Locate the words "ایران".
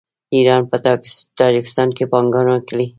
0.35-0.61